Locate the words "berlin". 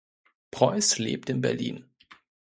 1.41-1.87